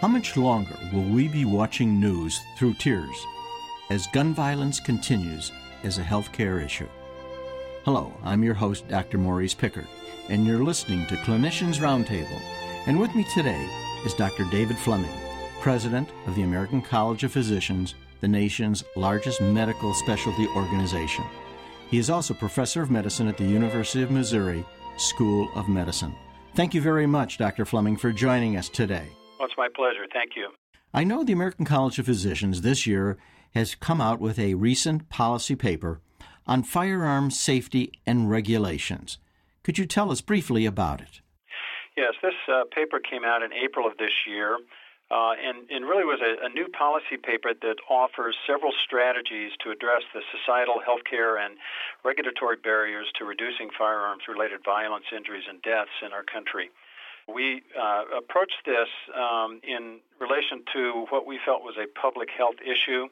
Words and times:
How 0.00 0.08
much 0.08 0.36
longer 0.36 0.76
will 0.92 1.04
we 1.04 1.26
be 1.26 1.46
watching 1.46 1.98
news 1.98 2.38
through 2.58 2.74
tears 2.74 3.16
as 3.88 4.06
gun 4.08 4.34
violence 4.34 4.78
continues 4.78 5.52
as 5.84 5.96
a 5.96 6.02
healthcare 6.02 6.62
issue? 6.62 6.88
Hello, 7.86 8.12
I'm 8.22 8.44
your 8.44 8.52
host, 8.52 8.86
Dr. 8.88 9.16
Maurice 9.16 9.54
Pickard, 9.54 9.86
and 10.28 10.46
you're 10.46 10.62
listening 10.62 11.06
to 11.06 11.16
Clinicians 11.16 11.80
Roundtable. 11.80 12.40
And 12.86 13.00
with 13.00 13.14
me 13.14 13.24
today 13.32 13.66
is 14.04 14.12
Dr. 14.12 14.44
David 14.50 14.76
Fleming, 14.76 15.10
President 15.62 16.10
of 16.26 16.34
the 16.34 16.42
American 16.42 16.82
College 16.82 17.24
of 17.24 17.32
Physicians, 17.32 17.94
the 18.20 18.28
nation's 18.28 18.84
largest 18.96 19.40
medical 19.40 19.94
specialty 19.94 20.46
organization. 20.48 21.24
He 21.88 21.96
is 21.96 22.10
also 22.10 22.34
Professor 22.34 22.82
of 22.82 22.90
Medicine 22.90 23.28
at 23.28 23.38
the 23.38 23.44
University 23.44 24.02
of 24.02 24.10
Missouri 24.10 24.62
School 24.98 25.48
of 25.54 25.70
Medicine. 25.70 26.14
Thank 26.54 26.74
you 26.74 26.82
very 26.82 27.06
much, 27.06 27.38
Dr. 27.38 27.64
Fleming, 27.64 27.96
for 27.96 28.12
joining 28.12 28.58
us 28.58 28.68
today. 28.68 29.08
Well, 29.38 29.46
it's 29.48 29.56
my 29.58 29.68
pleasure. 29.74 30.06
Thank 30.12 30.36
you. 30.36 30.50
I 30.94 31.04
know 31.04 31.24
the 31.24 31.32
American 31.32 31.64
College 31.64 31.98
of 31.98 32.06
Physicians 32.06 32.62
this 32.62 32.86
year 32.86 33.18
has 33.54 33.74
come 33.74 34.00
out 34.00 34.20
with 34.20 34.38
a 34.38 34.54
recent 34.54 35.08
policy 35.08 35.56
paper 35.56 36.00
on 36.46 36.62
firearms 36.62 37.38
safety 37.38 37.92
and 38.06 38.30
regulations. 38.30 39.18
Could 39.62 39.78
you 39.78 39.86
tell 39.86 40.10
us 40.10 40.20
briefly 40.20 40.64
about 40.64 41.00
it? 41.00 41.20
Yes, 41.96 42.14
this 42.22 42.34
uh, 42.48 42.64
paper 42.72 43.00
came 43.00 43.24
out 43.24 43.42
in 43.42 43.52
April 43.52 43.86
of 43.86 43.96
this 43.98 44.12
year. 44.26 44.58
Uh, 45.08 45.38
and, 45.38 45.70
and, 45.70 45.86
really 45.86 46.02
was 46.02 46.18
a, 46.18 46.34
a, 46.44 46.50
new 46.50 46.66
policy 46.74 47.14
paper 47.14 47.54
that 47.54 47.78
offers 47.88 48.34
several 48.42 48.72
strategies 48.74 49.52
to 49.62 49.70
address 49.70 50.02
the 50.10 50.18
societal, 50.34 50.82
healthcare, 50.82 51.38
and 51.38 51.54
regulatory 52.04 52.56
barriers 52.58 53.06
to 53.14 53.24
reducing 53.24 53.70
firearms 53.78 54.26
related 54.26 54.58
violence, 54.66 55.06
injuries, 55.14 55.46
and 55.48 55.62
deaths 55.62 55.94
in 56.02 56.10
our 56.10 56.24
country. 56.24 56.74
We 57.28 57.62
uh, 57.78 58.04
approached 58.16 58.62
this 58.64 58.88
um, 59.14 59.60
in 59.66 60.00
relation 60.20 60.62
to 60.74 61.06
what 61.10 61.26
we 61.26 61.40
felt 61.44 61.62
was 61.62 61.74
a 61.76 61.86
public 61.98 62.28
health 62.30 62.56
issue 62.62 63.08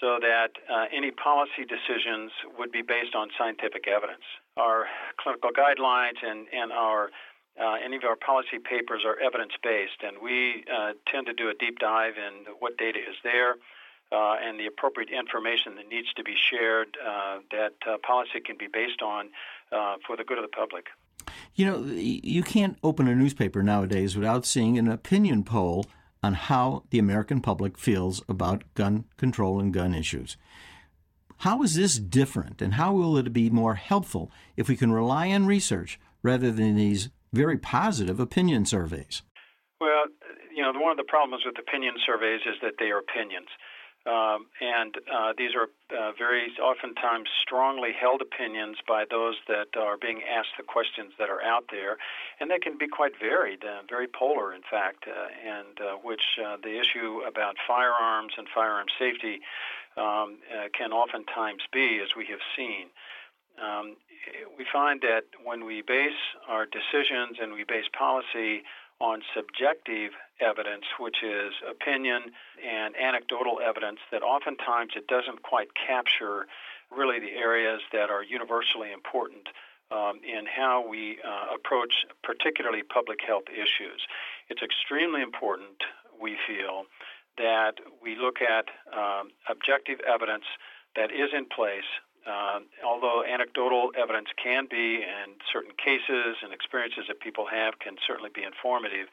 so 0.00 0.18
that 0.20 0.52
uh, 0.70 0.86
any 0.94 1.10
policy 1.10 1.66
decisions 1.66 2.30
would 2.58 2.70
be 2.70 2.82
based 2.82 3.14
on 3.14 3.28
scientific 3.36 3.88
evidence. 3.88 4.22
Our 4.56 4.86
clinical 5.18 5.50
guidelines 5.50 6.22
and, 6.22 6.46
and 6.52 6.72
our 6.72 7.10
uh, 7.60 7.76
any 7.84 7.96
of 7.96 8.04
our 8.04 8.16
policy 8.16 8.58
papers 8.58 9.02
are 9.04 9.18
evidence 9.20 9.52
based, 9.62 10.00
and 10.02 10.16
we 10.22 10.64
uh, 10.72 10.92
tend 11.06 11.26
to 11.26 11.34
do 11.34 11.50
a 11.50 11.54
deep 11.54 11.78
dive 11.78 12.14
in 12.16 12.54
what 12.60 12.78
data 12.78 12.98
is 12.98 13.16
there 13.22 13.56
uh, 14.12 14.36
and 14.42 14.58
the 14.58 14.66
appropriate 14.66 15.10
information 15.10 15.74
that 15.76 15.88
needs 15.88 16.10
to 16.14 16.22
be 16.22 16.34
shared 16.50 16.96
uh, 17.04 17.38
that 17.50 17.74
uh, 17.86 17.96
policy 18.06 18.40
can 18.40 18.56
be 18.56 18.68
based 18.72 19.02
on 19.02 19.28
for 20.06 20.16
the 20.16 20.24
good 20.24 20.38
of 20.38 20.42
the 20.42 20.56
public. 20.56 20.86
You 21.54 21.66
know, 21.66 21.84
you 21.84 22.42
can't 22.42 22.78
open 22.82 23.08
a 23.08 23.14
newspaper 23.14 23.62
nowadays 23.62 24.16
without 24.16 24.46
seeing 24.46 24.78
an 24.78 24.88
opinion 24.88 25.44
poll 25.44 25.86
on 26.22 26.34
how 26.34 26.84
the 26.90 26.98
American 26.98 27.40
public 27.40 27.78
feels 27.78 28.22
about 28.28 28.62
gun 28.74 29.04
control 29.16 29.60
and 29.60 29.72
gun 29.72 29.94
issues. 29.94 30.36
How 31.38 31.62
is 31.62 31.74
this 31.74 31.98
different, 31.98 32.60
and 32.60 32.74
how 32.74 32.92
will 32.92 33.16
it 33.16 33.32
be 33.32 33.48
more 33.48 33.74
helpful 33.74 34.30
if 34.56 34.68
we 34.68 34.76
can 34.76 34.92
rely 34.92 35.30
on 35.30 35.46
research 35.46 35.98
rather 36.22 36.50
than 36.50 36.76
these 36.76 37.08
very 37.32 37.56
positive 37.56 38.20
opinion 38.20 38.66
surveys? 38.66 39.22
Well, 39.80 40.04
you 40.54 40.62
know, 40.62 40.72
one 40.78 40.90
of 40.90 40.98
the 40.98 41.08
problems 41.08 41.44
with 41.46 41.56
opinion 41.58 41.94
surveys 42.04 42.40
is 42.44 42.56
that 42.62 42.74
they 42.78 42.90
are 42.90 42.98
opinions. 42.98 43.48
Um, 44.06 44.46
and 44.62 44.96
uh, 45.12 45.34
these 45.36 45.50
are 45.54 45.68
uh, 45.94 46.12
very 46.16 46.48
oftentimes 46.58 47.28
strongly 47.42 47.92
held 47.92 48.22
opinions 48.22 48.78
by 48.88 49.04
those 49.10 49.36
that 49.46 49.76
are 49.76 49.98
being 49.98 50.22
asked 50.24 50.56
the 50.56 50.62
questions 50.62 51.12
that 51.18 51.28
are 51.28 51.42
out 51.42 51.64
there, 51.70 51.98
and 52.40 52.50
they 52.50 52.58
can 52.58 52.78
be 52.78 52.88
quite 52.88 53.12
varied, 53.20 53.62
uh, 53.62 53.82
very 53.90 54.06
polar, 54.08 54.54
in 54.54 54.62
fact, 54.62 55.04
uh, 55.06 55.28
and 55.46 55.80
uh, 55.80 55.96
which 56.02 56.40
uh, 56.42 56.56
the 56.62 56.80
issue 56.80 57.20
about 57.28 57.56
firearms 57.68 58.32
and 58.38 58.48
firearm 58.54 58.86
safety 58.98 59.40
um, 59.98 60.38
can 60.72 60.92
oftentimes 60.92 61.60
be, 61.70 62.00
as 62.02 62.16
we 62.16 62.24
have 62.26 62.40
seen. 62.56 62.86
Um, 63.60 63.96
we 64.56 64.64
find 64.72 65.00
that 65.02 65.24
when 65.44 65.66
we 65.66 65.82
base 65.82 66.22
our 66.48 66.64
decisions 66.64 67.36
and 67.40 67.52
we 67.52 67.64
base 67.64 67.86
policy 67.92 68.62
on 69.00 69.22
subjective 69.34 70.12
evidence, 70.40 70.84
which 70.98 71.22
is 71.22 71.52
opinion 71.68 72.32
and 72.64 72.94
anecdotal 72.96 73.60
evidence, 73.60 73.98
that 74.12 74.22
oftentimes 74.22 74.92
it 74.96 75.06
doesn't 75.06 75.42
quite 75.42 75.68
capture 75.74 76.46
really 76.90 77.18
the 77.18 77.32
areas 77.32 77.80
that 77.92 78.10
are 78.10 78.22
universally 78.22 78.92
important 78.92 79.48
um, 79.90 80.20
in 80.24 80.46
how 80.46 80.86
we 80.86 81.18
uh, 81.24 81.54
approach 81.54 82.04
particularly 82.22 82.82
public 82.82 83.18
health 83.26 83.48
issues. 83.50 84.06
It's 84.48 84.62
extremely 84.62 85.22
important, 85.22 85.82
we 86.20 86.36
feel, 86.46 86.84
that 87.38 87.74
we 88.02 88.16
look 88.16 88.38
at 88.42 88.66
um, 88.92 89.30
objective 89.48 89.98
evidence 90.00 90.44
that 90.96 91.10
is 91.10 91.30
in 91.36 91.46
place 91.46 91.88
uh, 92.26 92.60
although 92.84 93.24
anecdotal 93.24 93.92
evidence 93.96 94.28
can 94.36 94.66
be, 94.70 95.02
and 95.02 95.40
certain 95.52 95.72
cases 95.76 96.36
and 96.42 96.52
experiences 96.52 97.04
that 97.08 97.20
people 97.20 97.46
have 97.46 97.78
can 97.78 97.96
certainly 98.06 98.30
be 98.34 98.42
informative 98.42 99.08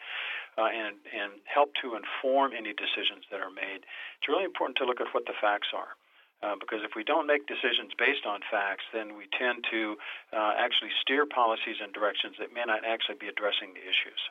uh, 0.58 0.68
and, 0.68 0.98
and 1.14 1.40
help 1.46 1.74
to 1.82 1.96
inform 1.96 2.52
any 2.52 2.74
decisions 2.74 3.24
that 3.32 3.40
are 3.40 3.52
made, 3.52 3.86
it's 4.20 4.28
really 4.28 4.44
important 4.44 4.78
to 4.78 4.86
look 4.86 5.00
at 5.00 5.08
what 5.14 5.26
the 5.26 5.38
facts 5.40 5.70
are. 5.74 5.96
Uh, 6.44 6.54
because 6.60 6.84
if 6.84 6.92
we 6.96 7.04
don't 7.04 7.26
make 7.26 7.48
decisions 7.48 7.92
based 7.98 8.26
on 8.28 8.40
facts, 8.52 8.84
then 8.94 9.18
we 9.18 9.26
tend 9.38 9.66
to 9.72 9.98
uh, 10.34 10.54
actually 10.58 10.92
steer 11.02 11.26
policies 11.26 11.78
in 11.84 11.92
directions 11.92 12.36
that 12.40 12.54
may 12.54 12.62
not 12.66 12.86
actually 12.86 13.16
be 13.20 13.28
addressing 13.28 13.74
the 13.74 13.82
issues. 13.82 14.22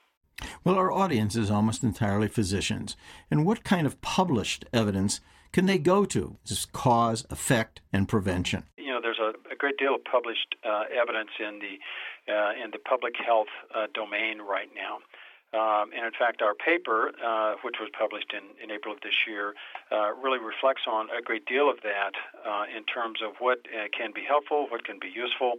Well, 0.62 0.76
our 0.76 0.92
audience 0.92 1.34
is 1.34 1.50
almost 1.50 1.82
entirely 1.82 2.28
physicians. 2.28 2.96
And 3.30 3.44
what 3.44 3.64
kind 3.64 3.86
of 3.86 4.00
published 4.02 4.64
evidence 4.72 5.20
can 5.52 5.66
they 5.66 5.78
go 5.78 6.04
to? 6.04 6.36
This 6.46 6.64
cause, 6.66 7.26
effect, 7.30 7.80
and 7.92 8.08
prevention. 8.08 8.64
You 8.76 8.92
know, 8.92 9.00
there's 9.02 9.18
a, 9.18 9.32
a 9.52 9.56
great 9.56 9.78
deal 9.78 9.94
of 9.94 10.04
published 10.04 10.54
uh, 10.64 10.84
evidence 10.94 11.30
in 11.38 11.60
the 11.60 11.78
uh, 12.32 12.52
in 12.62 12.70
the 12.72 12.78
public 12.78 13.14
health 13.24 13.52
uh, 13.74 13.86
domain 13.94 14.40
right 14.40 14.68
now. 14.74 14.98
Um, 15.54 15.94
and 15.94 16.04
in 16.04 16.12
fact, 16.12 16.42
our 16.42 16.54
paper, 16.54 17.12
uh, 17.22 17.54
which 17.62 17.76
was 17.78 17.88
published 17.96 18.34
in, 18.34 18.44
in 18.62 18.74
April 18.74 18.92
of 18.92 19.00
this 19.00 19.14
year, 19.26 19.54
uh, 19.92 20.12
really 20.18 20.42
reflects 20.42 20.82
on 20.90 21.06
a 21.16 21.22
great 21.22 21.46
deal 21.46 21.70
of 21.70 21.78
that 21.82 22.12
uh, 22.44 22.64
in 22.66 22.82
terms 22.84 23.22
of 23.22 23.38
what 23.38 23.62
uh, 23.70 23.86
can 23.96 24.10
be 24.12 24.26
helpful, 24.26 24.66
what 24.68 24.84
can 24.84 24.98
be 24.98 25.08
useful, 25.08 25.54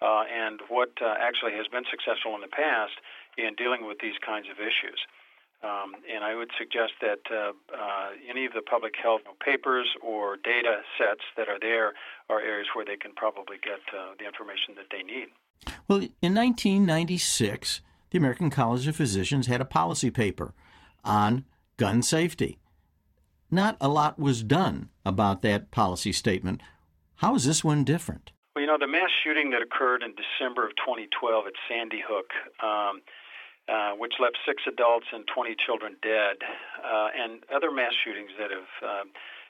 uh, 0.00 0.24
and 0.30 0.60
what 0.68 0.94
uh, 1.02 1.14
actually 1.18 1.52
has 1.52 1.66
been 1.66 1.84
successful 1.90 2.34
in 2.34 2.40
the 2.40 2.54
past 2.54 3.02
in 3.36 3.54
dealing 3.58 3.84
with 3.84 3.98
these 3.98 4.16
kinds 4.24 4.46
of 4.48 4.56
issues. 4.62 5.04
Um, 5.62 5.94
and 6.12 6.24
I 6.24 6.34
would 6.34 6.50
suggest 6.58 6.94
that 7.00 7.20
uh, 7.30 7.52
uh, 7.72 8.08
any 8.28 8.46
of 8.46 8.52
the 8.52 8.62
public 8.62 8.94
health 9.00 9.22
papers 9.44 9.86
or 10.02 10.36
data 10.36 10.80
sets 10.98 11.22
that 11.36 11.48
are 11.48 11.58
there 11.60 11.92
are 12.28 12.40
areas 12.40 12.66
where 12.74 12.84
they 12.84 12.96
can 12.96 13.12
probably 13.14 13.58
get 13.62 13.80
uh, 13.96 14.14
the 14.18 14.26
information 14.26 14.74
that 14.76 14.86
they 14.90 15.02
need. 15.02 15.28
Well, 15.86 15.98
in 16.20 16.34
1996, 16.34 17.80
the 18.10 18.18
American 18.18 18.50
College 18.50 18.88
of 18.88 18.96
Physicians 18.96 19.46
had 19.46 19.60
a 19.60 19.64
policy 19.64 20.10
paper 20.10 20.52
on 21.04 21.44
gun 21.76 22.02
safety. 22.02 22.58
Not 23.50 23.76
a 23.80 23.88
lot 23.88 24.18
was 24.18 24.42
done 24.42 24.88
about 25.04 25.42
that 25.42 25.70
policy 25.70 26.12
statement. 26.12 26.60
How 27.16 27.36
is 27.36 27.44
this 27.44 27.62
one 27.62 27.84
different? 27.84 28.32
Well, 28.54 28.62
you 28.62 28.66
know, 28.66 28.78
the 28.78 28.86
mass 28.86 29.10
shooting 29.22 29.50
that 29.50 29.62
occurred 29.62 30.02
in 30.02 30.14
December 30.16 30.66
of 30.66 30.72
2012 30.76 31.46
at 31.46 31.52
Sandy 31.68 32.02
Hook. 32.06 32.30
Um, 32.62 33.02
uh, 33.72 33.92
which 33.96 34.20
left 34.20 34.36
six 34.44 34.62
adults 34.68 35.06
and 35.12 35.24
20 35.26 35.56
children 35.64 35.96
dead, 36.02 36.36
uh, 36.84 37.08
and 37.16 37.40
other 37.48 37.70
mass 37.70 37.92
shootings 38.04 38.30
that 38.38 38.50
have, 38.50 38.72
uh, 38.84 39.04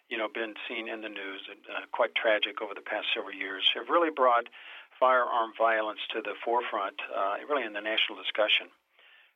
you 0.08 0.16
know, 0.16 0.28
been 0.32 0.54
seen 0.68 0.88
in 0.88 1.02
the 1.02 1.08
news, 1.08 1.42
uh, 1.50 1.82
quite 1.90 2.14
tragic 2.14 2.62
over 2.62 2.72
the 2.72 2.86
past 2.86 3.06
several 3.12 3.34
years, 3.34 3.64
have 3.74 3.88
really 3.88 4.10
brought 4.14 4.46
firearm 5.00 5.50
violence 5.58 5.98
to 6.14 6.22
the 6.22 6.34
forefront, 6.44 6.94
uh, 7.10 7.34
really 7.50 7.66
in 7.66 7.72
the 7.72 7.80
national 7.80 8.14
discussion. 8.14 8.70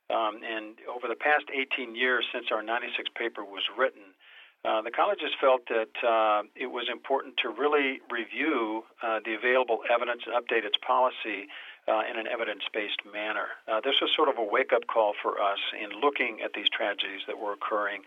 Um, 0.09 0.39
and 0.39 0.79
over 0.87 1.11
the 1.11 1.19
past 1.19 1.51
18 1.51 1.93
years 1.95 2.23
since 2.31 2.47
our 2.51 2.63
96 2.63 3.09
paper 3.19 3.43
was 3.43 3.63
written, 3.75 4.15
uh, 4.63 4.81
the 4.81 4.91
colleges 4.91 5.35
felt 5.39 5.67
that 5.67 5.91
uh, 5.99 6.43
it 6.55 6.71
was 6.71 6.87
important 6.89 7.35
to 7.43 7.49
really 7.49 7.99
review 8.09 8.83
uh, 9.03 9.19
the 9.25 9.35
available 9.35 9.79
evidence 9.91 10.23
and 10.25 10.33
update 10.33 10.63
its 10.63 10.77
policy 10.79 11.51
uh, 11.87 12.01
in 12.09 12.19
an 12.19 12.27
evidence 12.27 12.63
based 12.73 13.01
manner. 13.11 13.47
Uh, 13.67 13.79
this 13.81 13.95
was 14.01 14.11
sort 14.15 14.29
of 14.29 14.37
a 14.37 14.43
wake 14.43 14.73
up 14.73 14.87
call 14.87 15.13
for 15.21 15.41
us 15.41 15.59
in 15.79 15.99
looking 16.01 16.39
at 16.43 16.51
these 16.53 16.69
tragedies 16.69 17.21
that 17.27 17.37
were 17.39 17.53
occurring 17.53 18.01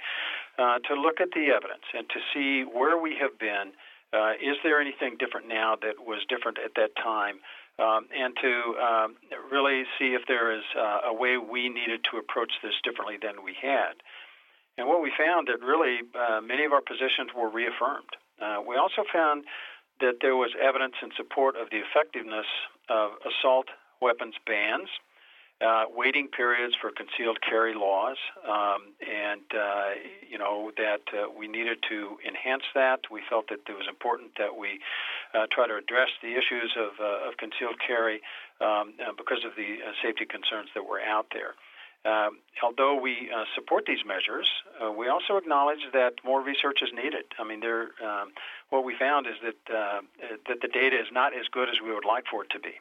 uh, 0.58 0.78
to 0.80 0.94
look 0.94 1.20
at 1.20 1.30
the 1.32 1.48
evidence 1.48 1.84
and 1.94 2.08
to 2.10 2.20
see 2.32 2.62
where 2.62 3.00
we 3.00 3.16
have 3.16 3.38
been. 3.38 3.72
Uh, 4.12 4.32
is 4.42 4.56
there 4.64 4.80
anything 4.80 5.16
different 5.18 5.48
now 5.48 5.76
that 5.80 5.94
was 6.04 6.20
different 6.28 6.58
at 6.58 6.74
that 6.76 6.94
time? 6.96 7.40
Um, 7.78 8.08
and 8.12 8.36
to 8.42 8.52
um, 8.76 9.16
really 9.50 9.84
see 9.98 10.12
if 10.12 10.28
there 10.28 10.52
is 10.52 10.64
uh, 10.76 11.08
a 11.08 11.14
way 11.14 11.38
we 11.38 11.70
needed 11.70 12.04
to 12.10 12.18
approach 12.18 12.52
this 12.62 12.74
differently 12.84 13.16
than 13.16 13.42
we 13.42 13.56
had. 13.56 13.96
And 14.76 14.86
what 14.86 15.00
we 15.00 15.10
found 15.16 15.48
that 15.48 15.64
really 15.64 16.00
uh, 16.12 16.42
many 16.42 16.64
of 16.64 16.72
our 16.72 16.82
positions 16.82 17.30
were 17.34 17.48
reaffirmed. 17.48 18.12
we 18.68 18.76
also 18.76 19.04
found 19.10 19.44
that 20.00 20.20
there 20.20 20.36
was 20.36 20.50
evidence 20.60 20.94
in 21.02 21.10
support 21.16 21.56
of 21.56 21.70
the 21.70 21.80
effectiveness 21.80 22.46
of 22.90 23.12
assault 23.24 23.66
weapons 24.02 24.34
bans 24.46 24.88
uh, 25.60 25.84
waiting 25.92 26.28
periods 26.28 26.74
for 26.80 26.90
concealed 26.90 27.38
carry 27.44 27.74
laws, 27.74 28.16
um, 28.48 28.96
and 29.04 29.44
uh, 29.52 29.92
you 30.24 30.38
know 30.38 30.72
that 30.76 31.04
uh, 31.12 31.28
we 31.28 31.48
needed 31.48 31.78
to 31.88 32.16
enhance 32.26 32.64
that. 32.74 33.00
We 33.10 33.20
felt 33.28 33.48
that 33.48 33.60
it 33.68 33.76
was 33.76 33.84
important 33.88 34.32
that 34.38 34.56
we 34.56 34.80
uh, 35.34 35.46
try 35.52 35.68
to 35.68 35.76
address 35.76 36.08
the 36.22 36.32
issues 36.32 36.72
of, 36.80 36.96
uh, 36.96 37.28
of 37.28 37.36
concealed 37.36 37.76
carry 37.76 38.24
um, 38.60 38.96
uh, 39.04 39.12
because 39.16 39.44
of 39.44 39.52
the 39.56 39.84
safety 40.02 40.24
concerns 40.24 40.72
that 40.74 40.84
were 40.88 41.00
out 41.00 41.26
there. 41.32 41.54
Um, 42.04 42.38
although 42.62 42.98
we 42.98 43.30
support 43.54 43.84
these 43.86 44.04
measures, 44.06 44.48
we 44.96 45.08
also 45.08 45.36
acknowledge 45.36 45.84
that 45.92 46.14
more 46.24 46.40
research 46.40 46.80
is 46.82 46.90
needed. 46.94 47.24
I 47.38 47.44
mean, 47.44 47.60
there, 47.60 47.90
um, 48.02 48.32
what 48.70 48.84
we 48.84 48.96
found 48.96 49.26
is 49.26 49.34
that 49.42 49.58
that 50.48 50.60
the 50.62 50.68
data 50.68 50.96
is 50.98 51.08
not 51.12 51.36
as 51.36 51.46
good 51.52 51.68
as 51.68 51.76
we 51.84 51.92
would 51.92 52.06
like 52.06 52.24
for 52.30 52.44
it 52.44 52.50
to 52.50 52.58
be. 52.58 52.74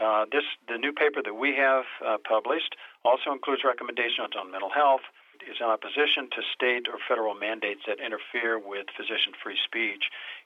Uh, 0.00 0.26
this 0.30 0.44
the 0.68 0.76
new 0.76 0.92
paper 0.92 1.22
that 1.22 1.34
we 1.34 1.56
have 1.56 1.84
uh, 2.04 2.18
published 2.28 2.76
also 3.04 3.32
includes 3.32 3.62
recommendations 3.64 4.34
on 4.38 4.50
mental 4.50 4.70
health. 4.70 5.02
Is 5.42 5.58
in 5.58 5.66
opposition 5.66 6.30
to 6.38 6.40
state 6.54 6.86
or 6.86 6.98
federal 7.08 7.34
mandates 7.34 7.82
that 7.88 7.98
interfere 7.98 8.60
with 8.62 8.86
physician-free 8.96 9.58
speech 9.58 10.04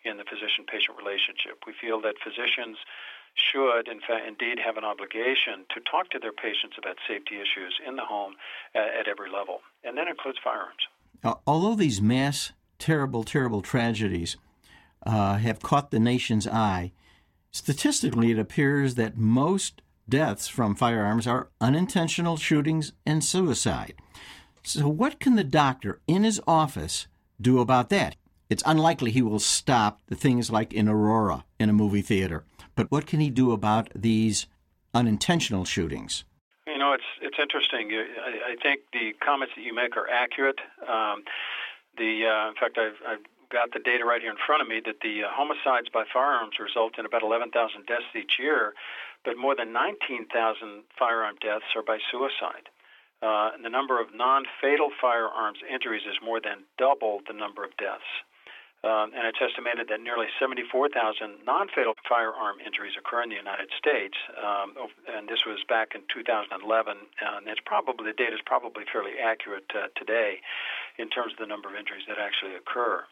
in 0.09 0.17
the 0.17 0.25
physician-patient 0.25 0.97
relationship. 0.97 1.69
We 1.69 1.75
feel 1.77 2.01
that 2.01 2.17
physicians 2.25 2.79
should, 3.37 3.89
in 3.89 4.01
fact, 4.01 4.27
indeed 4.27 4.59
have 4.65 4.77
an 4.77 4.85
obligation 4.85 5.67
to 5.75 5.81
talk 5.91 6.11
to 6.11 6.19
their 6.19 6.33
patients 6.33 6.77
about 6.79 6.97
safety 7.07 7.37
issues 7.37 7.79
in 7.87 7.97
the 7.97 8.05
home 8.05 8.35
at, 8.75 8.89
at 9.01 9.09
every 9.09 9.31
level, 9.31 9.61
and 9.85 9.97
that 9.97 10.09
includes 10.09 10.39
firearms. 10.43 10.89
Uh, 11.23 11.35
although 11.47 11.75
these 11.75 12.01
mass, 12.01 12.53
terrible, 12.79 13.25
terrible 13.25 13.63
tragedies 13.63 14.37
uh, 15.05 15.37
have 15.37 15.61
caught 15.61 15.91
the 15.91 16.01
nation's 16.01 16.47
eye, 16.47 16.93
Statistically, 17.57 18.31
it 18.31 18.39
appears 18.39 18.97
that 18.97 19.17
most 19.17 19.81
deaths 20.07 20.47
from 20.47 20.75
firearms 20.75 21.27
are 21.27 21.49
unintentional 21.59 22.37
shootings 22.37 22.93
and 23.07 23.25
suicide. 23.25 23.95
So, 24.63 24.89
what 24.89 25.19
can 25.19 25.37
the 25.37 25.43
doctor 25.43 26.03
in 26.07 26.23
his 26.23 26.39
office 26.47 27.07
do 27.41 27.59
about 27.61 27.89
that? 27.89 28.17
It's 28.49 28.63
unlikely 28.65 29.11
he 29.11 29.23
will 29.23 29.41
stop 29.41 30.01
the 30.07 30.15
things 30.15 30.51
like 30.51 30.73
in 30.73 30.89
Aurora 30.89 31.45
in 31.59 31.69
a 31.69 31.73
movie 31.73 32.03
theater. 32.03 32.45
But 32.75 32.91
what 32.91 33.07
can 33.07 33.21
he 33.21 33.31
do 33.31 33.53
about 33.53 33.91
these 33.95 34.47
unintentional 34.95 35.65
shootings? 35.65 36.25
You 36.67 36.79
know, 36.79 36.93
it's 36.93 37.11
it's 37.21 37.39
interesting. 37.39 37.91
I, 37.93 38.53
I 38.53 38.57
think 38.63 38.83
the 38.93 39.13
comments 39.25 39.55
that 39.57 39.63
you 39.63 39.75
make 39.75 39.97
are 39.97 40.09
accurate. 40.09 40.61
Um, 40.87 41.25
the 41.97 42.27
uh, 42.27 42.49
in 42.51 42.55
fact, 42.55 42.79
I've, 42.79 43.01
I've 43.07 43.25
got 43.51 43.73
the 43.73 43.79
data 43.79 44.05
right 44.05 44.21
here 44.21 44.31
in 44.31 44.37
front 44.45 44.63
of 44.63 44.69
me 44.69 44.81
that 44.85 45.01
the 45.03 45.25
uh, 45.25 45.29
homicides 45.31 45.89
by 45.89 46.05
firearms 46.13 46.59
result 46.59 46.99
in 46.99 47.07
about 47.07 47.23
11,000 47.23 47.87
deaths 47.87 48.11
each 48.15 48.39
year, 48.39 48.75
but 49.25 49.39
more 49.39 49.55
than 49.55 49.73
19,000 49.73 50.27
firearm 50.99 51.37
deaths 51.41 51.67
are 51.75 51.83
by 51.83 51.99
suicide. 52.11 52.69
Uh, 53.23 53.51
the 53.63 53.71
number 53.71 54.01
of 54.01 54.15
non-fatal 54.15 54.91
firearms 55.01 55.59
injuries 55.73 56.03
is 56.07 56.17
more 56.23 56.41
than 56.41 56.65
double 56.77 57.21
the 57.27 57.33
number 57.33 57.65
of 57.65 57.75
deaths. 57.77 58.05
Um, 58.87 59.11
and 59.19 59.27
it's 59.27 59.43
estimated 59.43 59.91
that 59.91 59.99
nearly 59.99 60.31
74,000 60.39 60.95
non-fatal 61.43 61.99
firearm 62.07 62.63
injuries 62.63 62.95
occur 62.95 63.27
in 63.27 63.35
the 63.35 63.41
United 63.41 63.75
States, 63.75 64.15
um, 64.39 64.79
and 65.11 65.27
this 65.27 65.43
was 65.43 65.59
back 65.67 65.99
in 65.99 66.07
2011. 66.07 66.55
And 66.55 67.43
it's 67.51 67.59
probably 67.67 68.07
the 68.07 68.15
data 68.15 68.39
is 68.39 68.45
probably 68.47 68.87
fairly 68.87 69.19
accurate 69.19 69.67
uh, 69.75 69.91
today 69.99 70.39
in 71.03 71.11
terms 71.11 71.35
of 71.35 71.43
the 71.43 71.51
number 71.51 71.67
of 71.67 71.75
injuries 71.75 72.07
that 72.07 72.23
actually 72.23 72.55
occur. 72.55 73.03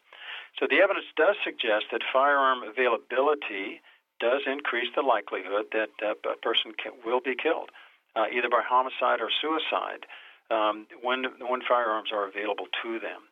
So 0.62 0.70
the 0.70 0.78
evidence 0.78 1.10
does 1.18 1.34
suggest 1.42 1.90
that 1.90 2.06
firearm 2.14 2.62
availability 2.62 3.82
does 4.22 4.46
increase 4.46 4.94
the 4.94 5.02
likelihood 5.02 5.74
that 5.74 5.90
uh, 5.98 6.14
a 6.30 6.38
person 6.38 6.70
can, 6.78 6.94
will 7.02 7.20
be 7.20 7.34
killed, 7.34 7.74
uh, 8.14 8.30
either 8.30 8.46
by 8.46 8.62
homicide 8.62 9.18
or 9.18 9.30
suicide, 9.42 10.06
um, 10.54 10.86
when 11.02 11.24
when 11.40 11.62
firearms 11.66 12.12
are 12.12 12.28
available 12.28 12.68
to 12.84 13.00
them, 13.00 13.26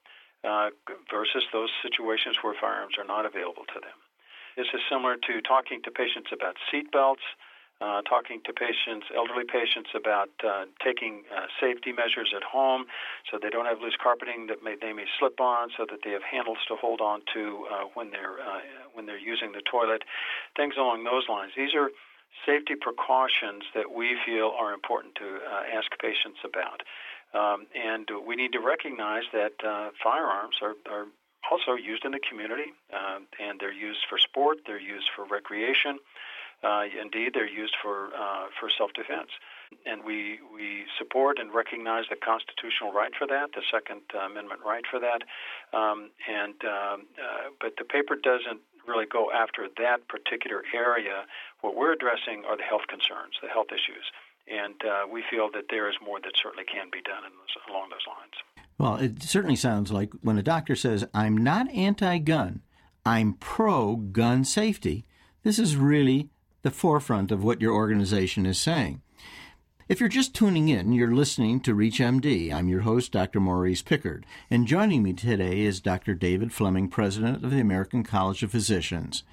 uh, 0.44 0.70
versus 1.10 1.44
those 1.52 1.70
situations 1.82 2.36
where 2.42 2.54
firearms 2.60 2.94
are 2.98 3.06
not 3.06 3.26
available 3.26 3.64
to 3.74 3.80
them. 3.80 3.98
This 4.56 4.68
is 4.74 4.80
similar 4.90 5.16
to 5.16 5.40
talking 5.42 5.80
to 5.84 5.90
patients 5.90 6.28
about 6.32 6.56
seat 6.70 6.92
belts 6.92 7.24
uh, 7.82 8.00
talking 8.02 8.40
to 8.46 8.52
patients, 8.52 9.10
elderly 9.10 9.42
patients, 9.42 9.90
about 9.94 10.30
uh, 10.46 10.70
taking 10.84 11.24
uh, 11.34 11.50
safety 11.58 11.90
measures 11.90 12.30
at 12.30 12.42
home 12.46 12.86
so 13.26 13.38
they 13.42 13.50
don't 13.50 13.66
have 13.66 13.80
loose 13.82 13.96
carpeting 14.00 14.46
that 14.46 14.62
may, 14.62 14.76
they 14.80 14.92
may 14.92 15.04
slip 15.18 15.40
on, 15.40 15.68
so 15.76 15.84
that 15.90 15.98
they 16.04 16.12
have 16.14 16.22
handles 16.22 16.58
to 16.68 16.76
hold 16.76 17.00
on 17.00 17.20
to 17.34 17.66
uh, 17.66 17.84
when 17.94 18.10
they're 18.10 18.38
uh, 18.38 18.62
when 18.94 19.06
they're 19.06 19.18
using 19.18 19.50
the 19.50 19.62
toilet, 19.66 20.04
things 20.56 20.74
along 20.78 21.02
those 21.02 21.26
lines. 21.28 21.52
These 21.56 21.74
are 21.74 21.90
safety 22.46 22.74
precautions 22.78 23.66
that 23.74 23.90
we 23.90 24.16
feel 24.24 24.54
are 24.54 24.72
important 24.72 25.16
to 25.16 25.42
uh, 25.42 25.76
ask 25.76 25.90
patients 25.98 26.38
about. 26.44 26.86
Um, 27.34 27.66
and 27.74 28.08
we 28.26 28.36
need 28.36 28.52
to 28.52 28.60
recognize 28.60 29.24
that 29.32 29.52
uh, 29.64 29.90
firearms 30.02 30.56
are, 30.60 30.74
are 30.90 31.06
also 31.50 31.74
used 31.74 32.04
in 32.04 32.12
the 32.12 32.20
community, 32.28 32.72
uh, 32.92 33.18
and 33.40 33.58
they're 33.58 33.72
used 33.72 34.00
for 34.08 34.18
sport, 34.18 34.58
they're 34.66 34.80
used 34.80 35.08
for 35.16 35.24
recreation. 35.24 35.98
Uh, 36.62 36.84
indeed, 37.00 37.32
they're 37.34 37.48
used 37.48 37.74
for 37.82 38.14
uh, 38.14 38.46
for 38.60 38.70
self-defense, 38.70 39.30
and 39.84 40.04
we 40.04 40.38
we 40.54 40.84
support 40.96 41.40
and 41.40 41.52
recognize 41.52 42.04
the 42.08 42.14
constitutional 42.14 42.92
right 42.92 43.10
for 43.18 43.26
that, 43.26 43.50
the 43.52 43.62
Second 43.68 44.02
Amendment 44.14 44.60
right 44.64 44.84
for 44.88 45.00
that. 45.00 45.26
Um, 45.76 46.10
and 46.30 46.54
um, 46.62 47.06
uh, 47.18 47.50
but 47.60 47.74
the 47.78 47.84
paper 47.84 48.14
doesn't 48.14 48.60
really 48.86 49.06
go 49.06 49.32
after 49.32 49.66
that 49.78 50.06
particular 50.06 50.62
area. 50.72 51.26
What 51.62 51.74
we're 51.74 51.92
addressing 51.92 52.44
are 52.46 52.56
the 52.56 52.62
health 52.62 52.86
concerns, 52.88 53.34
the 53.42 53.48
health 53.48 53.74
issues, 53.74 54.06
and 54.46 54.74
uh, 54.84 55.06
we 55.10 55.22
feel 55.30 55.50
that 55.52 55.64
there 55.70 55.88
is 55.88 55.96
more 56.04 56.20
that 56.20 56.32
certainly 56.42 56.64
can 56.64 56.88
be 56.90 57.00
done 57.02 57.22
those, 57.22 57.56
along 57.68 57.90
those 57.90 58.06
lines. 58.06 58.34
Well, 58.78 58.96
it 58.96 59.22
certainly 59.22 59.56
sounds 59.56 59.92
like 59.92 60.12
when 60.22 60.38
a 60.38 60.42
doctor 60.42 60.76
says, 60.76 61.04
"I'm 61.14 61.36
not 61.36 61.70
anti-gun, 61.70 62.62
I'm 63.04 63.34
pro-gun 63.34 64.44
safety." 64.44 65.04
This 65.42 65.58
is 65.58 65.76
really 65.76 66.30
the 66.62 66.70
forefront 66.70 67.32
of 67.32 67.42
what 67.42 67.60
your 67.60 67.72
organization 67.72 68.46
is 68.46 68.60
saying. 68.60 69.02
If 69.88 70.00
you're 70.00 70.08
just 70.08 70.34
tuning 70.34 70.68
in, 70.68 70.92
you're 70.92 71.14
listening 71.14 71.60
to 71.60 71.74
ReachMD. 71.74 72.52
I'm 72.52 72.68
your 72.68 72.82
host, 72.82 73.12
Dr. 73.12 73.40
Maurice 73.40 73.82
Pickard, 73.82 74.24
and 74.48 74.66
joining 74.66 75.02
me 75.02 75.12
today 75.12 75.62
is 75.62 75.80
Dr. 75.80 76.14
David 76.14 76.52
Fleming, 76.52 76.88
President 76.88 77.44
of 77.44 77.50
the 77.50 77.60
American 77.60 78.04
College 78.04 78.42
of 78.42 78.52
Physicians. 78.52 79.24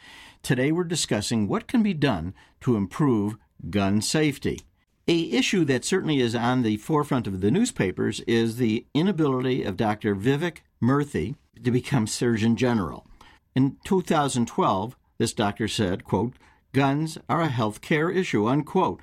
Today 0.42 0.72
we're 0.72 0.84
discussing 0.84 1.48
what 1.48 1.68
can 1.68 1.84
be 1.84 1.94
done 1.94 2.34
to 2.62 2.76
improve 2.76 3.38
gun 3.70 4.02
safety. 4.02 4.62
A 5.10 5.32
issue 5.32 5.66
that 5.66 5.84
certainly 5.84 6.20
is 6.20 6.36
on 6.36 6.62
the 6.62 6.78
forefront 6.78 7.26
of 7.26 7.42
the 7.42 7.50
newspapers 7.50 8.20
is 8.28 8.58
the 8.58 8.86
inability 8.94 9.64
of 9.64 9.76
Dr. 9.76 10.16
Vivek 10.16 10.58
Murthy 10.80 11.34
to 11.64 11.72
become 11.72 12.06
Surgeon 12.06 12.56
General. 12.56 13.08
In 13.56 13.78
2012, 13.86 14.96
this 15.18 15.34
doctor 15.34 15.68
said, 15.68 16.04
quote, 16.04 16.36
guns 16.74 17.18
are 17.28 17.42
a 17.42 17.48
health 17.48 17.82
care 17.82 18.12
issue, 18.12 18.48
unquote. 18.48 19.02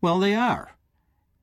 Well, 0.00 0.18
they 0.18 0.34
are. 0.34 0.70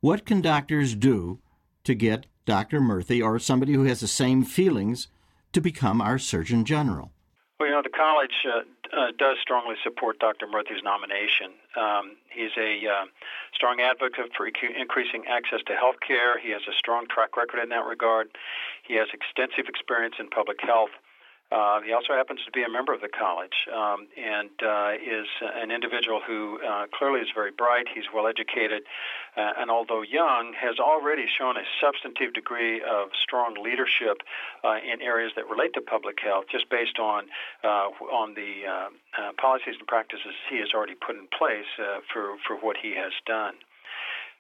What 0.02 0.26
can 0.26 0.42
doctors 0.42 0.96
do 0.96 1.38
to 1.84 1.94
get 1.94 2.26
Dr. 2.48 2.82
Murthy 2.82 3.24
or 3.24 3.38
somebody 3.38 3.74
who 3.74 3.84
has 3.84 4.00
the 4.00 4.08
same 4.08 4.44
feelings 4.44 5.08
to 5.54 5.62
become 5.62 6.02
our 6.02 6.18
Surgeon 6.18 6.66
General? 6.66 7.12
Well, 7.60 7.70
you 7.70 7.76
know, 7.76 7.84
the 7.84 7.90
college 7.90 8.34
uh, 8.44 8.62
uh, 8.92 9.12
does 9.20 9.38
strongly 9.42 9.76
support 9.84 10.18
Dr. 10.18 10.48
Murthy's 10.48 10.84
nomination. 10.84 11.54
Um, 11.76 12.18
he's 12.30 12.52
a 12.58 12.88
uh, 12.88 13.06
strong 13.54 13.80
advocate 13.82 14.32
for 14.36 14.48
increasing 14.48 15.26
access 15.28 15.60
to 15.68 15.74
health 15.74 15.98
care. 16.06 16.40
He 16.40 16.52
has 16.52 16.62
a 16.68 16.74
strong 16.74 17.08
track 17.08 17.38
record 17.38 17.62
in 17.62 17.70
that 17.70 17.86
regard. 17.86 18.30
He 18.84 18.96
has 18.96 19.08
extensive 19.14 19.68
experience 19.68 20.16
in 20.20 20.30
public 20.30 20.58
health. 20.62 20.92
Uh, 21.50 21.80
he 21.80 21.94
also 21.94 22.12
happens 22.12 22.42
to 22.44 22.52
be 22.52 22.64
a 22.64 22.70
member 22.70 22.94
of 22.94 23.00
the 23.00 23.08
college 23.08 23.56
um, 23.74 24.08
and 24.20 24.52
uh, 24.60 24.92
is 25.00 25.28
an 25.56 25.72
individual 25.72 26.20
who 26.20 26.60
uh, 26.60 26.88
clearly 26.92 27.22
is 27.22 27.30
very 27.34 27.52
bright. 27.52 27.88
He's 27.94 28.04
well 28.14 28.28
educated, 28.28 28.84
uh, 29.38 29.54
and 29.58 29.70
although 29.70 30.02
young, 30.02 30.54
has 30.60 30.80
already 30.80 31.26
shown 31.38 31.58
a 31.58 31.64
substantive 31.80 32.34
degree 32.34 32.82
of 32.82 33.10
strong 33.22 33.56
leadership 33.62 34.22
uh, 34.64 34.78
in 34.82 35.02
areas 35.02 35.32
that 35.36 35.48
relate 35.48 35.74
to 35.74 35.82
public 35.82 36.18
health, 36.20 36.46
just 36.52 36.70
based 36.70 37.00
on 37.00 37.26
uh, 37.64 37.90
on 38.12 38.34
the 38.34 38.66
policies 39.38 39.76
and 39.78 39.88
practices 39.88 40.34
he 40.50 40.58
has 40.58 40.70
already 40.74 40.96
put 40.96 41.16
in 41.16 41.28
place 41.38 41.70
for 42.12 42.38
for 42.48 42.56
what 42.58 42.78
he 42.82 42.96
has 42.96 43.14
done. 43.26 43.54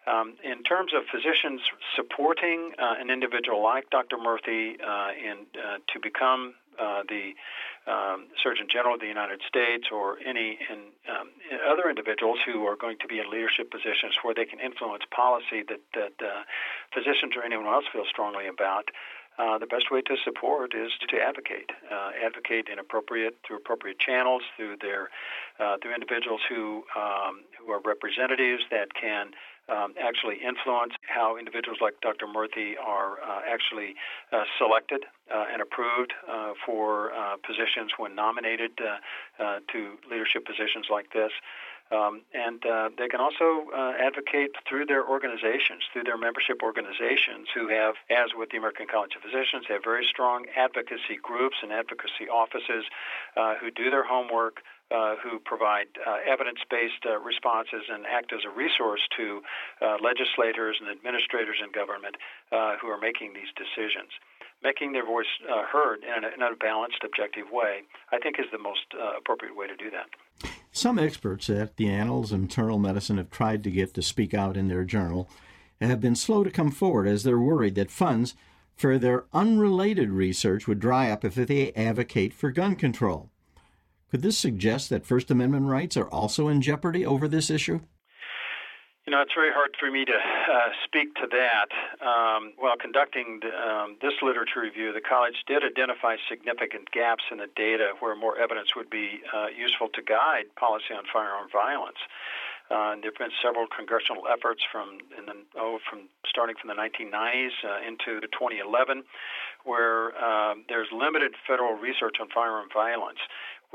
Um, 0.08 0.36
in 0.42 0.63
terms 0.63 0.94
of 0.96 1.04
physicians 1.12 1.60
supporting 1.96 2.72
uh, 2.80 2.96
an 2.98 3.10
individual 3.10 3.62
like 3.62 3.89
Dr. 3.89 4.16
Murthy 4.16 4.80
uh, 4.80 5.12
in, 5.12 5.46
uh, 5.60 5.84
to 5.92 6.00
become 6.01 6.54
uh, 6.79 7.03
the 7.07 7.34
um, 7.88 8.27
Surgeon 8.43 8.67
General 8.69 8.96
of 8.96 9.01
the 9.01 9.07
United 9.07 9.41
States 9.48 9.88
or 9.91 10.17
any 10.25 10.60
in, 10.69 10.91
um, 11.07 11.29
other 11.67 11.89
individuals 11.89 12.39
who 12.46 12.65
are 12.65 12.75
going 12.75 12.98
to 13.00 13.07
be 13.07 13.19
in 13.19 13.31
leadership 13.31 13.72
positions 13.72 14.19
where 14.24 14.34
they 14.34 14.46
can 14.46 14.60
influence 14.60 15.03
policy 15.10 15.63
that, 15.67 15.81
that 15.93 16.13
uh, 16.19 16.43
physicians 16.93 17.34
or 17.36 17.43
anyone 17.43 17.65
else 17.65 17.86
feel 17.91 18.05
strongly 18.10 18.48
about. 18.48 18.89
Uh, 19.38 19.57
the 19.60 19.67
best 19.67 19.91
way 19.91 20.01
to 20.01 20.17
support 20.24 20.74
is 20.74 20.89
to 21.07 21.22
advocate, 21.22 21.69
uh, 21.91 22.10
advocate 22.25 22.67
in 22.74 22.79
appropriate 22.79 23.38
through 23.46 23.57
appropriate 23.57 24.00
channels, 24.00 24.41
through 24.55 24.75
their 24.81 25.10
uh, 25.60 25.77
through 25.79 25.93
individuals 25.93 26.41
who 26.50 26.84
um, 26.98 27.46
who 27.60 27.72
are 27.72 27.79
representatives 27.86 28.63
that 28.72 28.88
can 29.00 29.29
um, 29.69 29.93
actually 30.01 30.36
influence 30.36 30.93
how 31.07 31.38
individuals 31.38 31.79
like 31.81 32.00
Dr. 32.01 32.25
Murthy 32.27 32.74
are 32.79 33.19
uh, 33.21 33.41
actually 33.47 33.95
uh, 34.31 34.43
selected 34.57 35.03
uh, 35.33 35.45
and 35.51 35.62
approved 35.62 36.13
uh, 36.29 36.53
for 36.65 37.12
uh, 37.13 37.36
positions 37.45 37.91
when 37.97 38.15
nominated 38.15 38.71
uh, 38.79 39.59
to 39.71 39.95
leadership 40.09 40.45
positions 40.45 40.88
like 40.89 41.12
this. 41.13 41.31
Um, 41.91 42.22
and 42.34 42.65
uh, 42.65 42.89
they 42.98 43.08
can 43.08 43.22
also 43.22 43.72
uh, 43.72 43.94
advocate 44.00 44.51
through 44.67 44.86
their 44.86 45.08
organizations, 45.08 45.84
through 45.94 46.03
their 46.03 46.17
membership 46.17 46.62
organizations, 46.62 47.48
who 47.56 47.70
have, 47.70 47.96
as 48.12 48.36
with 48.36 48.50
the 48.51 48.58
American 48.58 48.88
College 48.91 49.15
of 49.15 49.22
Physicians, 49.22 49.65
have 49.70 49.84
very 49.84 50.06
strong 50.06 50.46
advocacy 50.56 51.15
groups 51.22 51.56
and 51.63 51.72
advocacy 51.72 52.27
offices 52.27 52.84
uh, 53.38 53.56
who 53.56 53.72
do 53.72 53.89
their 53.89 54.03
homework, 54.03 54.60
uh, 54.91 55.15
who 55.24 55.39
provide 55.39 55.88
uh, 56.06 56.17
evidence 56.25 56.60
based 56.70 57.03
uh, 57.06 57.20
responses 57.20 57.84
and 57.89 58.06
act 58.06 58.32
as 58.32 58.39
a 58.46 58.50
resource 58.50 59.01
to 59.15 59.41
uh, 59.82 59.98
legislators 60.03 60.77
and 60.79 60.89
administrators 60.89 61.58
in 61.63 61.72
government 61.72 62.15
uh, 62.51 62.75
who 62.82 62.88
are 62.88 63.00
making 63.00 63.34
these 63.34 63.51
decisions. 63.56 64.12
Making 64.63 64.94
their 64.94 65.06
voice 65.06 65.29
uh, 65.44 65.63
heard 65.63 66.03
in 66.03 66.24
a, 66.24 66.29
in 66.34 66.41
a, 66.41 66.56
balanced, 66.56 67.03
objective 67.03 67.46
way, 67.51 67.84
I 68.12 68.17
think, 68.17 68.39
is 68.39 68.48
the 68.51 68.58
most 68.58 68.96
appropriate 68.96 69.56
way 69.56 69.67
to 69.67 69.75
do 69.75 69.91
that. 69.91 70.08
Some 70.72 71.00
experts 71.00 71.50
at 71.50 71.77
the 71.77 71.89
Annals 71.89 72.32
of 72.32 72.39
Internal 72.39 72.77
Medicine 72.77 73.17
have 73.17 73.32
tried 73.32 73.63
to 73.63 73.72
get 73.72 73.94
to 73.96 74.01
speak 74.01 74.34
out 74.34 74.56
in 74.56 74.67
their 74.67 74.84
journal 74.84 75.29
and 75.82 75.89
have 75.89 76.01
been 76.01 76.15
slow 76.15 76.44
to 76.44 76.51
come 76.51 76.72
forward 76.72 77.08
as 77.08 77.24
they're 77.24 77.39
worried 77.39 77.75
that 77.75 77.91
funds 77.91 78.36
for 78.75 79.00
their 79.00 79.25
unrelated 79.34 80.12
research 80.12 80.67
would 80.67 80.79
dry 80.79 81.10
up 81.10 81.25
if 81.25 81.34
they 81.34 81.74
advocate 81.74 82.34
for 82.34 82.51
gun 82.51 82.75
control. 82.75 83.32
Could 84.12 84.22
this 84.22 84.38
suggest 84.38 84.89
that 84.89 85.06
First 85.06 85.32
Amendment 85.32 85.65
rights 85.65 85.98
are 85.98 86.10
also 86.10 86.48
in 86.48 86.62
jeopardy 86.62 87.06
over 87.06 87.27
this 87.27 87.50
issue? 87.50 87.82
You 89.07 89.11
know, 89.15 89.21
it's 89.21 89.33
very 89.33 89.53
hard 89.53 89.71
for 89.79 89.89
me 89.89 90.03
to 90.03 90.11
uh, 90.11 90.75
speak 90.83 91.15
to 91.15 91.27
that. 91.31 91.71
Um, 92.05 92.51
while 92.57 92.75
conducting 92.75 93.39
the, 93.41 93.55
um, 93.55 93.95
this 94.01 94.11
literature 94.21 94.59
review, 94.59 94.91
the 94.91 94.99
college 94.99 95.47
did 95.47 95.63
identify 95.63 96.17
significant 96.27 96.91
gaps 96.91 97.23
in 97.31 97.37
the 97.37 97.47
data 97.55 97.93
where 98.01 98.17
more 98.17 98.37
evidence 98.37 98.75
would 98.75 98.89
be 98.89 99.21
uh, 99.33 99.47
useful 99.47 99.87
to 99.95 100.01
guide 100.01 100.51
policy 100.59 100.91
on 100.91 101.05
firearm 101.07 101.47
violence. 101.49 102.03
Uh, 102.69 102.99
there 102.99 103.15
have 103.15 103.17
been 103.17 103.31
several 103.41 103.65
congressional 103.71 104.27
efforts 104.27 104.59
from 104.69 104.99
the, 105.15 105.31
oh, 105.55 105.79
from 105.89 106.11
starting 106.27 106.57
from 106.59 106.67
the 106.67 106.75
1990s 106.75 107.55
uh, 107.63 107.79
into 107.87 108.19
the 108.19 108.27
2011, 108.27 109.03
where 109.63 110.11
uh, 110.19 110.53
there's 110.67 110.91
limited 110.91 111.31
federal 111.47 111.79
research 111.79 112.17
on 112.19 112.27
firearm 112.27 112.67
violence 112.75 113.19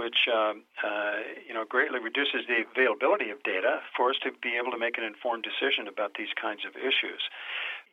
which 0.03 0.27
um, 0.27 0.65
uh, 0.83 1.23
you 1.47 1.55
know 1.55 1.65
greatly 1.65 2.01
reduces 2.01 2.43
the 2.49 2.65
availability 2.67 3.31
of 3.31 3.41
data 3.45 3.79
for 3.97 4.11
us 4.11 4.17
to 4.25 4.31
be 4.43 4.59
able 4.59 4.73
to 4.73 4.79
make 4.79 4.99
an 4.99 5.05
informed 5.05 5.47
decision 5.47 5.87
about 5.87 6.13
these 6.19 6.35
kinds 6.35 6.63
of 6.67 6.75
issues. 6.75 7.23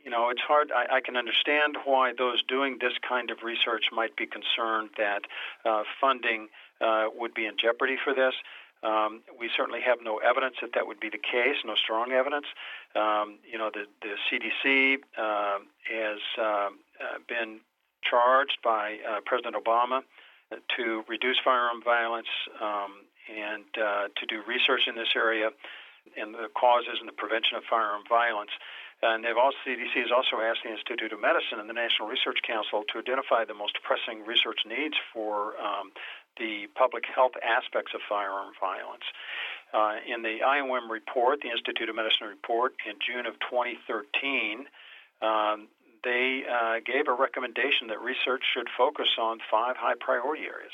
You 0.03 0.09
know, 0.09 0.29
it's 0.29 0.41
hard. 0.41 0.71
I, 0.71 0.97
I 0.97 1.01
can 1.01 1.15
understand 1.15 1.77
why 1.85 2.13
those 2.17 2.41
doing 2.41 2.77
this 2.81 2.93
kind 3.07 3.29
of 3.29 3.43
research 3.43 3.85
might 3.91 4.15
be 4.15 4.25
concerned 4.25 4.89
that 4.97 5.23
uh, 5.65 5.83
funding 6.01 6.47
uh, 6.81 7.07
would 7.13 7.33
be 7.35 7.45
in 7.45 7.53
jeopardy 7.61 7.97
for 8.03 8.13
this. 8.15 8.33
Um, 8.81 9.21
we 9.37 9.49
certainly 9.55 9.81
have 9.81 9.99
no 10.01 10.17
evidence 10.17 10.55
that 10.61 10.71
that 10.73 10.87
would 10.87 11.01
be 11.01 11.09
the 11.09 11.19
case, 11.19 11.57
no 11.65 11.75
strong 11.75 12.13
evidence. 12.13 12.47
Um, 12.95 13.37
you 13.45 13.57
know, 13.57 13.69
the, 13.73 13.85
the 14.01 14.15
CDC 14.25 14.99
uh, 15.17 15.59
has 15.91 16.19
uh, 16.41 16.69
been 17.27 17.59
charged 18.01 18.59
by 18.63 18.97
uh, 19.07 19.19
President 19.25 19.55
Obama 19.61 20.01
to 20.77 21.03
reduce 21.07 21.37
firearm 21.43 21.81
violence 21.83 22.29
um, 22.61 23.05
and 23.29 23.65
uh, 23.77 24.07
to 24.17 24.25
do 24.25 24.41
research 24.47 24.87
in 24.87 24.95
this 24.95 25.13
area 25.15 25.49
and 26.17 26.33
the 26.33 26.49
causes 26.57 26.97
and 26.99 27.07
the 27.07 27.13
prevention 27.13 27.57
of 27.57 27.63
firearm 27.69 28.01
violence. 28.09 28.51
And 29.01 29.23
they've 29.23 29.37
also, 29.37 29.55
CDC 29.63 29.95
has 29.95 30.11
also 30.11 30.43
asked 30.43 30.59
the 30.65 30.71
Institute 30.75 31.13
of 31.13 31.21
Medicine 31.21 31.59
and 31.59 31.69
the 31.69 31.77
National 31.77 32.09
Research 32.09 32.43
Council 32.43 32.83
to 32.91 32.99
identify 32.99 33.45
the 33.45 33.53
most 33.53 33.79
pressing 33.79 34.25
research 34.25 34.67
needs 34.67 34.95
for 35.13 35.55
um, 35.55 35.95
the 36.35 36.67
public 36.75 37.05
health 37.07 37.31
aspects 37.39 37.93
of 37.95 38.01
firearm 38.09 38.51
violence. 38.59 39.07
Uh, 39.71 40.03
in 40.03 40.23
the 40.23 40.43
IOM 40.43 40.89
report, 40.89 41.39
the 41.39 41.51
Institute 41.51 41.87
of 41.87 41.95
Medicine 41.95 42.27
report, 42.27 42.73
in 42.83 42.99
June 42.99 43.25
of 43.25 43.39
2013, 43.47 44.67
um, 45.21 45.67
they 46.03 46.43
uh, 46.49 46.79
gave 46.85 47.07
a 47.07 47.13
recommendation 47.13 47.87
that 47.87 48.01
research 48.01 48.43
should 48.53 48.67
focus 48.77 49.09
on 49.19 49.39
five 49.49 49.75
high 49.77 49.95
priority 49.99 50.43
areas, 50.43 50.71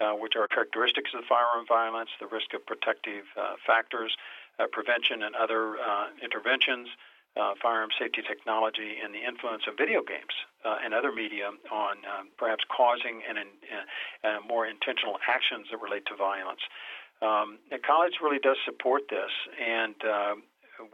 uh, 0.00 0.12
which 0.12 0.34
are 0.36 0.46
characteristics 0.48 1.10
of 1.14 1.24
firearm 1.28 1.66
violence, 1.66 2.10
the 2.20 2.26
risk 2.26 2.54
of 2.54 2.64
protective 2.66 3.24
uh, 3.36 3.54
factors, 3.66 4.16
uh, 4.58 4.66
prevention 4.70 5.22
and 5.22 5.34
other 5.34 5.76
uh, 5.78 6.06
interventions, 6.22 6.88
uh, 7.36 7.54
firearm 7.60 7.90
safety 7.98 8.22
technology, 8.22 8.96
and 9.02 9.14
the 9.14 9.18
influence 9.18 9.64
of 9.66 9.74
video 9.76 10.02
games 10.02 10.34
and 10.64 10.94
other 10.94 11.12
media 11.12 11.50
on 11.72 11.96
um, 12.08 12.28
perhaps 12.38 12.64
causing 12.74 13.20
and 13.28 13.38
more 14.48 14.66
intentional 14.66 15.18
actions 15.28 15.66
that 15.70 15.80
relate 15.80 16.06
to 16.06 16.16
violence. 16.16 16.60
Um, 17.20 17.58
the 17.70 17.78
college 17.78 18.14
really 18.22 18.38
does 18.38 18.56
support 18.64 19.02
this, 19.10 19.30
and 19.60 19.94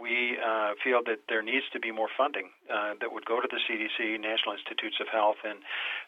we 0.01 0.39
uh, 0.39 0.73
feel 0.83 1.01
that 1.07 1.21
there 1.29 1.43
needs 1.43 1.65
to 1.73 1.81
be 1.81 1.91
more 1.91 2.09
funding 2.17 2.51
uh, 2.73 2.95
that 3.01 3.13
would 3.13 3.25
go 3.25 3.41
to 3.41 3.49
the 3.51 3.59
CDC, 3.59 4.21
National 4.21 4.55
Institutes 4.55 4.97
of 5.01 5.09
Health, 5.09 5.37
and 5.45 5.59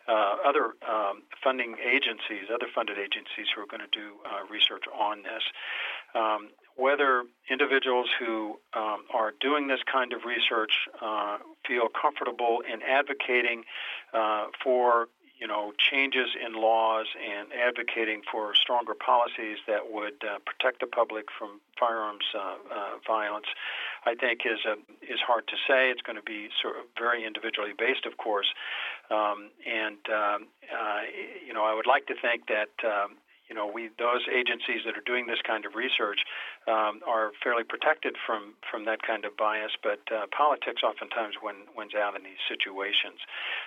uh, 0.09 0.37
other 0.47 0.75
um, 0.89 1.23
funding 1.43 1.77
agencies, 1.83 2.51
other 2.53 2.67
funded 2.75 2.99
agencies 2.99 3.47
who 3.55 3.63
are 3.63 3.67
going 3.67 3.83
to 3.83 3.93
do 3.93 4.17
uh, 4.25 4.47
research 4.51 4.85
on 4.93 5.23
this. 5.23 5.43
Um, 6.15 6.51
whether 6.77 7.25
individuals 7.51 8.09
who 8.19 8.59
um, 8.75 9.05
are 9.13 9.33
doing 9.41 9.69
this 9.69 9.81
kind 9.91 10.13
of 10.13 10.25
research 10.25 10.73
uh, 11.01 11.39
feel 11.67 11.89
comfortable 11.89 12.63
in 12.71 12.81
advocating 12.83 13.65
uh, 14.15 14.47
for 14.63 15.09
you 15.43 15.49
know, 15.49 15.73
changes 15.77 16.29
in 16.39 16.55
laws 16.55 17.07
and 17.19 17.49
advocating 17.53 18.23
for 18.31 18.55
stronger 18.55 18.95
policies 18.95 19.59
that 19.67 19.91
would 19.91 20.23
uh, 20.23 20.39
protect 20.47 20.79
the 20.79 20.87
public 20.87 21.27
from 21.37 21.59
firearms 21.77 22.23
uh, 22.33 22.55
uh, 22.71 22.91
violence, 23.05 23.51
I 24.07 24.15
think 24.15 24.47
is 24.47 24.61
a, 24.65 24.75
is 25.03 25.19
hard 25.19 25.49
to 25.49 25.57
say. 25.67 25.91
It's 25.91 26.01
going 26.01 26.15
to 26.15 26.23
be 26.23 26.49
sort 26.63 26.77
of 26.77 26.85
very 26.97 27.27
individually 27.27 27.75
based, 27.77 28.07
of 28.07 28.19
course, 28.19 28.47
um, 29.11 29.51
and 29.67 29.99
um, 30.07 30.47
uh, 30.71 31.03
you 31.45 31.53
know, 31.53 31.65
I 31.65 31.75
would 31.75 31.89
like 31.89 32.07
to 32.07 32.15
think 32.15 32.47
that 32.47 32.71
um, 32.87 33.19
you 33.53 33.59
know, 33.61 33.69
we 33.69 33.91
those 33.99 34.25
agencies 34.33 34.81
that 34.89 34.97
are 34.97 35.05
doing 35.05 35.27
this 35.27 35.45
kind 35.45 35.67
of 35.69 35.77
research 35.77 36.25
um, 36.67 37.05
are 37.07 37.37
fairly 37.45 37.65
protected 37.65 38.17
from 38.25 38.57
from 38.65 38.87
that 38.87 39.03
kind 39.05 39.27
of 39.29 39.37
bias. 39.37 39.77
But 39.83 40.01
uh, 40.09 40.25
politics 40.33 40.81
oftentimes 40.81 41.37
win, 41.45 41.69
wins 41.77 41.93
out 41.95 42.17
in 42.17 42.25
these 42.25 42.41
situations. 42.49 43.21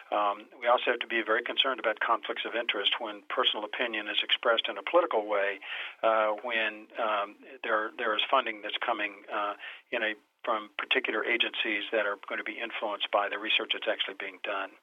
Um, 0.10 0.50
we 0.58 0.66
also 0.66 0.90
have 0.90 1.02
to 1.06 1.08
be 1.08 1.22
very 1.22 1.44
concerned 1.46 1.78
about 1.80 2.00
conflicts 2.02 2.50
of 2.50 2.58
interest 2.58 2.98
when 2.98 3.22
personal 3.30 3.62
opinion 3.64 4.10
is 4.10 4.18
expressed 4.26 4.66
in 4.66 4.82
a 4.82 4.86
political 4.90 5.30
way. 5.30 5.62
Uh, 6.02 6.34
when 6.42 6.90
um, 6.98 7.38
there 7.62 7.94
there 8.02 8.18
is 8.18 8.26
funding 8.26 8.66
that's 8.66 8.82
coming 8.82 9.22
uh, 9.30 9.54
in 9.94 10.02
a 10.02 10.18
from 10.42 10.74
particular 10.82 11.22
agencies 11.22 11.86
that 11.94 12.10
are 12.10 12.18
going 12.26 12.42
to 12.42 12.44
be 12.44 12.58
influenced 12.58 13.10
by 13.14 13.30
the 13.30 13.38
research 13.38 13.78
that's 13.78 13.86
actually 13.86 14.18
being 14.18 14.42
done. 14.42 14.74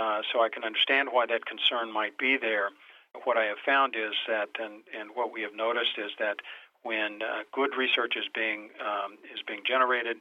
Uh, 0.00 0.24
so 0.32 0.40
I 0.40 0.48
can 0.48 0.64
understand 0.64 1.08
why 1.12 1.26
that 1.26 1.44
concern 1.44 1.92
might 1.92 2.16
be 2.16 2.38
there 2.40 2.72
what 3.24 3.36
I 3.36 3.44
have 3.44 3.58
found 3.64 3.94
is 3.96 4.14
that, 4.28 4.48
and, 4.58 4.82
and 4.98 5.10
what 5.14 5.32
we 5.32 5.42
have 5.42 5.54
noticed 5.54 5.98
is 5.98 6.10
that 6.18 6.36
when 6.82 7.20
uh, 7.22 7.42
good 7.52 7.70
research 7.76 8.14
is 8.16 8.24
being 8.34 8.70
um, 8.80 9.18
is 9.34 9.42
being 9.46 9.60
generated, 9.66 10.16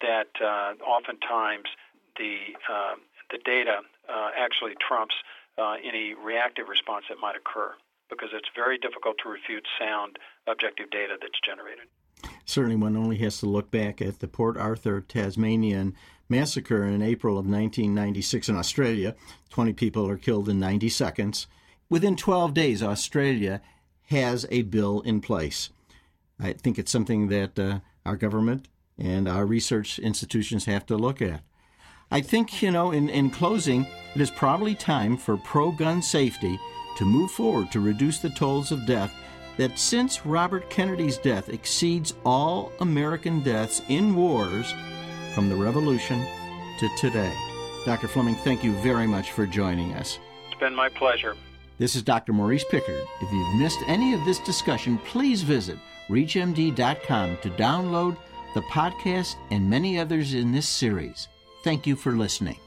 that 0.00 0.28
uh, 0.40 0.72
oftentimes 0.82 1.68
the 2.16 2.56
uh, 2.70 2.94
the 3.30 3.38
data 3.44 3.80
uh, 4.08 4.30
actually 4.36 4.74
trumps 4.80 5.14
uh, 5.58 5.74
any 5.84 6.14
reactive 6.14 6.68
response 6.68 7.04
that 7.08 7.18
might 7.20 7.36
occur 7.36 7.74
because 8.08 8.30
it's 8.32 8.48
very 8.56 8.78
difficult 8.78 9.16
to 9.22 9.28
refute 9.28 9.66
sound 9.78 10.18
objective 10.46 10.90
data 10.90 11.16
that's 11.20 11.38
generated. 11.44 11.84
Certainly, 12.46 12.76
one 12.76 12.96
only 12.96 13.18
has 13.18 13.38
to 13.40 13.46
look 13.46 13.70
back 13.70 14.00
at 14.00 14.20
the 14.20 14.28
Port 14.28 14.56
Arthur, 14.56 15.02
Tasmanian 15.02 15.94
massacre 16.28 16.84
in 16.84 17.02
April 17.02 17.34
of 17.34 17.44
1996 17.44 18.48
in 18.48 18.56
Australia. 18.56 19.14
20 19.50 19.74
people 19.74 20.08
are 20.08 20.16
killed 20.16 20.48
in 20.48 20.58
90 20.58 20.88
seconds. 20.88 21.46
Within 21.90 22.16
12 22.16 22.52
days, 22.52 22.82
Australia 22.82 23.62
has 24.08 24.46
a 24.50 24.62
bill 24.62 25.00
in 25.02 25.20
place. 25.20 25.70
I 26.38 26.52
think 26.52 26.78
it's 26.78 26.92
something 26.92 27.28
that 27.28 27.58
uh, 27.58 27.80
our 28.04 28.16
government 28.16 28.68
and 28.98 29.26
our 29.26 29.46
research 29.46 29.98
institutions 29.98 30.66
have 30.66 30.84
to 30.86 30.96
look 30.96 31.22
at. 31.22 31.42
I 32.10 32.20
think, 32.20 32.62
you 32.62 32.70
know, 32.70 32.90
in, 32.90 33.08
in 33.08 33.30
closing, 33.30 33.86
it 34.14 34.20
is 34.20 34.30
probably 34.30 34.74
time 34.74 35.16
for 35.16 35.36
pro 35.38 35.72
gun 35.72 36.02
safety 36.02 36.58
to 36.96 37.04
move 37.04 37.30
forward 37.30 37.72
to 37.72 37.80
reduce 37.80 38.18
the 38.18 38.30
tolls 38.30 38.70
of 38.70 38.86
death 38.86 39.12
that 39.56 39.78
since 39.78 40.26
Robert 40.26 40.68
Kennedy's 40.70 41.18
death 41.18 41.48
exceeds 41.48 42.14
all 42.24 42.70
American 42.80 43.42
deaths 43.42 43.82
in 43.88 44.14
wars 44.14 44.74
from 45.34 45.48
the 45.48 45.56
Revolution 45.56 46.24
to 46.80 46.88
today. 46.96 47.34
Dr. 47.84 48.08
Fleming, 48.08 48.36
thank 48.36 48.62
you 48.62 48.72
very 48.74 49.06
much 49.06 49.32
for 49.32 49.46
joining 49.46 49.94
us. 49.94 50.18
It's 50.50 50.60
been 50.60 50.74
my 50.74 50.88
pleasure. 50.90 51.34
This 51.78 51.94
is 51.94 52.02
Dr. 52.02 52.32
Maurice 52.32 52.64
Pickard. 52.64 53.06
If 53.20 53.32
you've 53.32 53.60
missed 53.60 53.78
any 53.86 54.12
of 54.12 54.24
this 54.24 54.40
discussion, 54.40 54.98
please 54.98 55.42
visit 55.42 55.78
ReachMD.com 56.08 57.38
to 57.42 57.50
download 57.50 58.16
the 58.54 58.62
podcast, 58.62 59.36
and 59.50 59.68
many 59.68 59.98
others 59.98 60.34
in 60.34 60.52
this 60.52 60.68
series. 60.68 61.28
Thank 61.62 61.86
you 61.86 61.94
for 61.96 62.12
listening. 62.12 62.58